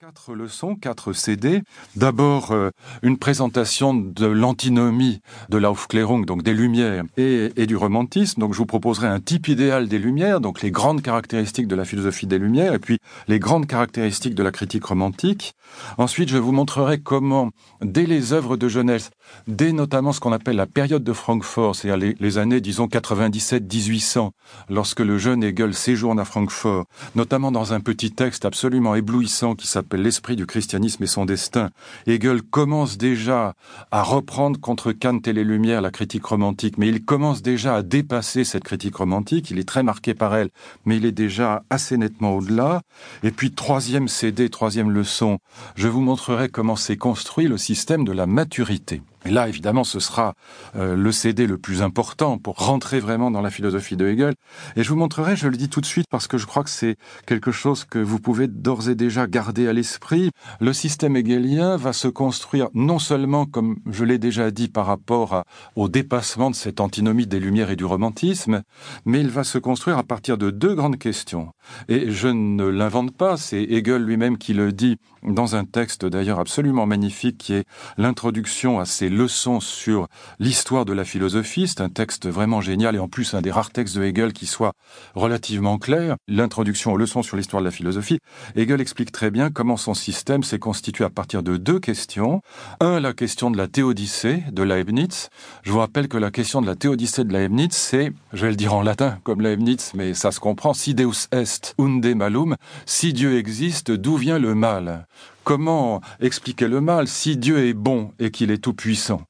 [0.00, 1.62] Quatre leçons, quatre CD.
[1.96, 2.70] D'abord, euh,
[3.02, 8.40] une présentation de l'antinomie de l'Aufklärung, donc des Lumières et, du romantisme.
[8.40, 11.84] Donc, je vous proposerai un type idéal des Lumières, donc les grandes caractéristiques de la
[11.84, 15.54] philosophie des Lumières, et puis les grandes caractéristiques de la critique romantique.
[15.96, 17.50] Ensuite, je vous montrerai comment,
[17.82, 19.10] dès les œuvres de jeunesse,
[19.48, 24.30] dès notamment ce qu'on appelle la période de Francfort, c'est-à-dire les, les années, disons, 97-1800,
[24.70, 26.84] lorsque le jeune Hegel séjourne à Francfort,
[27.16, 31.70] notamment dans un petit texte absolument éblouissant qui s'appelle L'esprit du christianisme et son destin,
[32.06, 33.54] Hegel commence déjà
[33.90, 37.82] à reprendre contre Kant et les Lumières la critique romantique, mais il commence déjà à
[37.82, 40.50] dépasser cette critique romantique, il est très marqué par elle,
[40.84, 42.82] mais il est déjà assez nettement au-delà.
[43.22, 45.38] Et puis troisième CD, troisième leçon,
[45.74, 49.02] je vous montrerai comment s'est construit le système de la maturité.
[49.24, 50.34] Et là, évidemment, ce sera
[50.76, 54.34] euh, le CD le plus important pour rentrer vraiment dans la philosophie de Hegel.
[54.76, 56.70] Et je vous montrerai, je le dis tout de suite, parce que je crois que
[56.70, 56.96] c'est
[57.26, 60.30] quelque chose que vous pouvez d'ores et déjà garder à l'esprit.
[60.60, 65.42] Le système hegelien va se construire non seulement, comme je l'ai déjà dit, par rapport
[65.76, 68.62] au dépassement de cette antinomie des Lumières et du romantisme,
[69.04, 71.48] mais il va se construire à partir de deux grandes questions.
[71.88, 76.38] Et je ne l'invente pas, c'est Hegel lui-même qui le dit dans un texte d'ailleurs
[76.38, 77.64] absolument magnifique qui est
[77.96, 80.06] l'introduction à ces leçons sur
[80.38, 81.66] l'histoire de la philosophie.
[81.66, 84.46] C'est un texte vraiment génial et en plus un des rares textes de Hegel qui
[84.46, 84.74] soit
[85.16, 86.16] relativement clair.
[86.28, 88.20] L'introduction aux leçons sur l'histoire de la philosophie.
[88.54, 92.42] Hegel explique très bien comment son système s'est constitué à partir de deux questions.
[92.78, 95.30] Un, la question de la théodicée de Leibniz.
[95.64, 98.56] Je vous rappelle que la question de la théodicée de Leibniz, c'est, je vais le
[98.56, 102.54] dire en latin comme Leibniz, mais ça se comprend, si Deus est unde malum,
[102.86, 105.06] si Dieu existe, d'où vient le mal?
[105.48, 109.22] Comment expliquer le mal si Dieu est bon et qu'il est tout-puissant?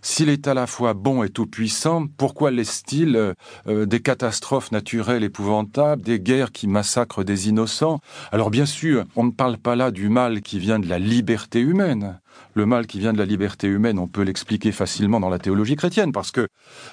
[0.00, 6.00] S'il est à la fois bon et tout-puissant, pourquoi laisse-t-il euh, des catastrophes naturelles épouvantables,
[6.00, 8.00] des guerres qui massacrent des innocents?
[8.32, 11.60] Alors bien sûr, on ne parle pas là du mal qui vient de la liberté
[11.60, 12.20] humaine.
[12.56, 15.76] Le mal qui vient de la liberté humaine, on peut l'expliquer facilement dans la théologie
[15.76, 16.48] chrétienne, parce que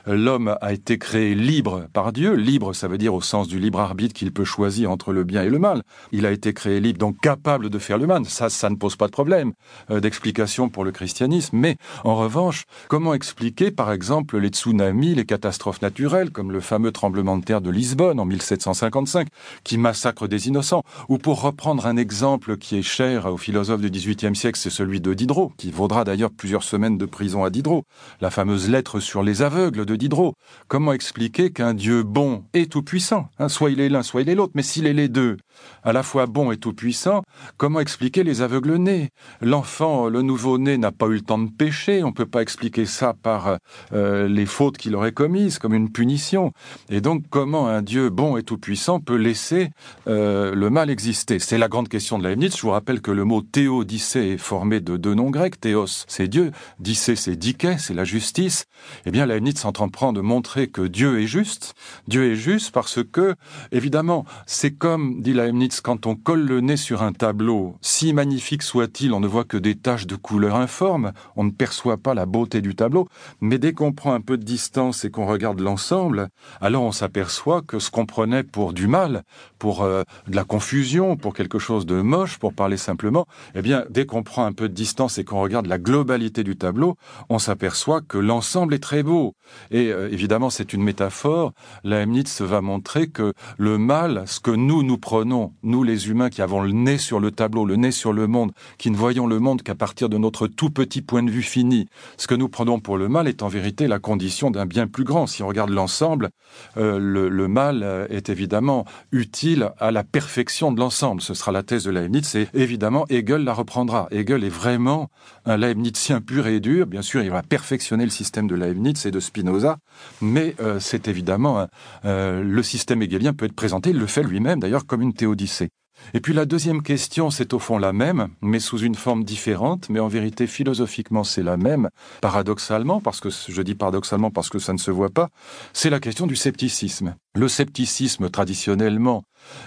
[0.05, 2.33] l'homme a été créé libre par Dieu.
[2.33, 5.41] Libre, ça veut dire au sens du libre arbitre qu'il peut choisir entre le bien
[5.41, 5.83] et le mal.
[6.11, 8.25] Il a été créé libre, donc capable de faire le mal.
[8.25, 9.53] Ça, ça ne pose pas de problème
[9.89, 11.57] euh, d'explication pour le christianisme.
[11.57, 16.91] Mais en revanche, comment expliquer, par exemple, les tsunamis, les catastrophes naturelles, comme le fameux
[16.91, 19.29] tremblement de terre de Lisbonne en 1755,
[19.63, 20.83] qui massacre des innocents?
[21.07, 24.99] Ou pour reprendre un exemple qui est cher aux philosophes du XVIIIe siècle, c'est celui
[24.99, 27.85] de Diderot Diderot, qui vaudra d'ailleurs plusieurs semaines de prison à Diderot,
[28.21, 30.35] la fameuse lettre sur les aveugles de Diderot.
[30.67, 34.35] Comment expliquer qu'un Dieu bon et tout-puissant, hein, soit il est l'un, soit il est
[34.35, 35.37] l'autre, mais s'il est les deux,
[35.81, 37.23] à la fois bon et tout-puissant,
[37.57, 39.09] comment expliquer les aveugles nés?
[39.41, 42.85] L'enfant, le nouveau-né, n'a pas eu le temps de pécher, on ne peut pas expliquer
[42.85, 43.57] ça par
[43.91, 46.51] euh, les fautes qu'il aurait commises, comme une punition.
[46.91, 49.71] Et donc, comment un Dieu bon et tout-puissant peut laisser
[50.07, 51.39] euh, le mal exister?
[51.39, 52.55] C'est la grande question de Leibniz.
[52.55, 56.27] Je vous rappelle que le mot théodicée est formé de deux noms grec, théos, c'est
[56.27, 58.65] Dieu, dicé, c'est diké, c'est la justice,
[59.05, 61.73] eh bien, Leibniz s'entreprend de montrer que Dieu est juste.
[62.07, 63.35] Dieu est juste parce que,
[63.71, 68.63] évidemment, c'est comme, dit Leibniz, quand on colle le nez sur un tableau, si magnifique
[68.63, 72.25] soit-il, on ne voit que des taches de couleur informes, on ne perçoit pas la
[72.25, 73.07] beauté du tableau,
[73.41, 76.29] mais dès qu'on prend un peu de distance et qu'on regarde l'ensemble,
[76.61, 79.23] alors on s'aperçoit que ce qu'on prenait pour du mal,
[79.63, 83.25] pour euh, de la confusion, pour quelque chose de moche, pour parler simplement,
[83.55, 86.57] eh bien, dès qu'on prend un peu de distance c'est qu'on regarde la globalité du
[86.57, 86.97] tableau,
[87.29, 89.35] on s'aperçoit que l'ensemble est très beau.
[89.71, 91.53] Et euh, évidemment, c'est une métaphore.
[91.85, 96.41] Leibniz va montrer que le mal, ce que nous, nous prenons, nous les humains qui
[96.41, 99.39] avons le nez sur le tableau, le nez sur le monde, qui ne voyons le
[99.39, 101.87] monde qu'à partir de notre tout petit point de vue fini,
[102.17, 105.05] ce que nous prenons pour le mal est en vérité la condition d'un bien plus
[105.05, 105.25] grand.
[105.25, 106.31] Si on regarde l'ensemble,
[106.75, 111.21] euh, le, mal est évidemment utile à la perfection de l'ensemble.
[111.21, 114.07] Ce sera la thèse de Leibniz et évidemment Hegel la reprendra.
[114.11, 115.09] Hegel est vraiment
[115.45, 116.87] un Leibnizien pur et dur.
[116.87, 119.77] Bien sûr, il va perfectionner le système de Leibniz et de Spinoza,
[120.21, 121.67] mais euh, c'est évidemment
[122.05, 125.69] euh, le système hegelien peut être présenté, il le fait lui-même d'ailleurs comme une théodicée.
[126.13, 129.89] Et puis la deuxième question, c'est au fond la même, mais sous une forme différente,
[129.89, 131.89] mais en vérité philosophiquement c'est la même,
[132.21, 135.29] paradoxalement, parce que je dis paradoxalement parce que ça ne se voit pas,
[135.73, 137.15] c'est la question du scepticisme.
[137.35, 139.23] Le scepticisme, traditionnellement,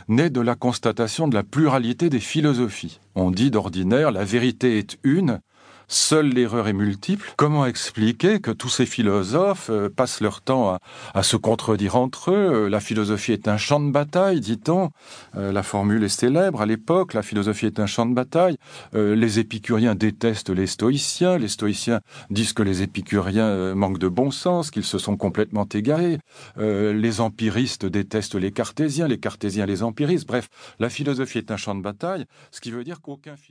[0.08, 3.00] naît de la constatation de la pluralité des philosophies.
[3.14, 5.40] On dit d'ordinaire la vérité est une,
[5.88, 7.32] seule l'erreur est multiple.
[7.36, 10.78] Comment expliquer que tous ces philosophes euh, passent leur temps
[11.14, 12.68] à, se contredire entre eux?
[12.68, 14.90] La philosophie est un champ de bataille, dit-on.
[15.36, 18.56] Euh, la formule est célèbre à l'époque, la philosophie est un champ de bataille.
[18.94, 22.00] Euh, les épicuriens détestent les stoïciens, les stoïciens
[22.30, 26.18] disent que les épicuriens manquent de bon sens, qu'ils se sont complètement égarés.
[26.56, 30.26] les empiristes détestent les cartésiens, les cartésiens les empiristes.
[30.26, 30.48] Bref,
[30.78, 33.46] la philosophie est un champ de bataille, ce qui veut dire qu'aucun philosophe